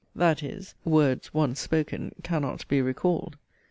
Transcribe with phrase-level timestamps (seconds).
[0.15, 3.37] That is, 'Words one spoken cannot be recalled.'